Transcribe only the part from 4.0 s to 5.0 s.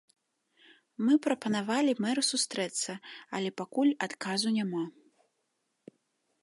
адказу няма.